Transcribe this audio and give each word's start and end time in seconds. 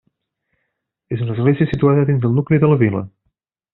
És 1.15 1.21
una 1.25 1.35
església 1.37 1.69
situada 1.73 2.07
dins 2.11 2.27
el 2.31 2.35
nucli 2.39 2.63
de 2.65 2.71
la 2.73 2.81
vila. 2.85 3.05